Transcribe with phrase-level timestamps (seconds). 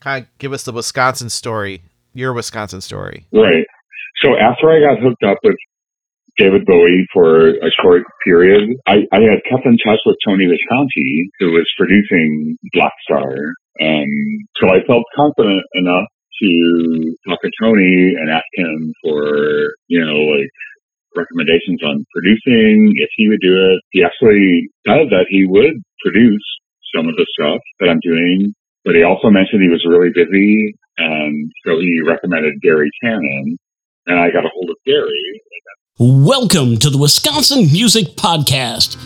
[0.00, 1.82] kind of give us the Wisconsin story,
[2.12, 3.26] your Wisconsin story.
[3.32, 3.66] Right.
[4.24, 5.56] So after I got hooked up with
[6.36, 11.30] David Bowie for a short period, I, I had kept in touch with Tony Visconti,
[11.38, 13.32] who was producing Black Star.
[13.80, 14.08] Um,
[14.56, 16.08] so I felt confident enough
[16.42, 20.48] to talk to Tony and ask him for, you know, like
[21.16, 23.80] recommendations on producing, if he would do it.
[23.90, 26.44] He actually said that he would produce
[26.94, 30.74] some of the stuff that I'm doing, but he also mentioned he was really busy,
[30.98, 33.58] and so he recommended Gary Cannon,
[34.06, 35.42] and I got a hold of Gary.
[35.98, 38.96] Welcome to the Wisconsin Music Podcast.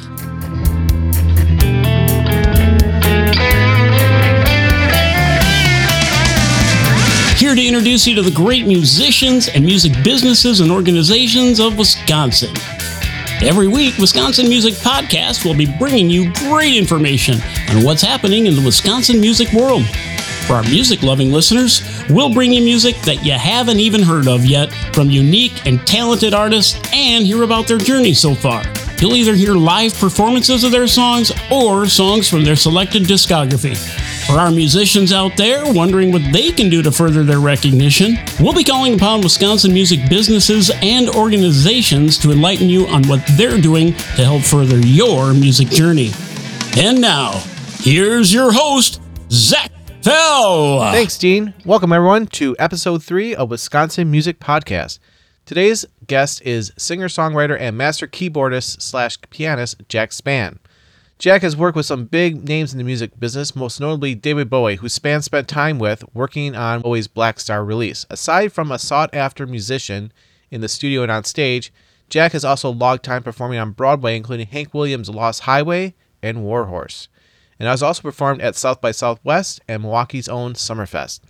[7.37, 12.55] Here to introduce you to the great musicians and music businesses and organizations of Wisconsin.
[13.43, 18.55] Every week, Wisconsin Music Podcast will be bringing you great information on what's happening in
[18.55, 19.85] the Wisconsin music world.
[20.47, 24.45] For our music loving listeners, we'll bring you music that you haven't even heard of
[24.47, 28.63] yet from unique and talented artists and hear about their journey so far.
[28.99, 33.77] You'll either hear live performances of their songs or songs from their selected discography.
[34.27, 38.55] For our musicians out there wondering what they can do to further their recognition, we'll
[38.55, 43.93] be calling upon Wisconsin music businesses and organizations to enlighten you on what they're doing
[43.93, 46.11] to help further your music journey.
[46.79, 47.33] And now,
[47.81, 50.81] here's your host, Zach Fell.
[50.91, 51.53] Thanks, Dean.
[51.67, 55.01] Welcome, everyone, to episode three of Wisconsin Music Podcast.
[55.45, 60.59] Today's guest is singer songwriter and master keyboardist slash pianist Jack Spann.
[61.25, 64.77] Jack has worked with some big names in the music business, most notably David Bowie,
[64.77, 68.05] who Spann spent time with working on Bowie's Blackstar release.
[68.11, 70.13] Aside from a sought after musician
[70.51, 71.73] in the studio and on stage,
[72.11, 77.09] Jack has also logged time performing on Broadway, including Hank Williams' Lost Highway and Warhorse,
[77.59, 81.21] and has also performed at South by Southwest and Milwaukee's own Summerfest.